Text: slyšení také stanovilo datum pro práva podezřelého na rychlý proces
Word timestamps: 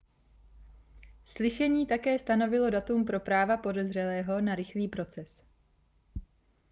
slyšení 1.25 1.85
také 1.87 2.19
stanovilo 2.19 2.69
datum 2.69 3.05
pro 3.05 3.19
práva 3.19 3.57
podezřelého 3.57 4.41
na 4.41 4.55
rychlý 4.55 4.87
proces 4.87 5.43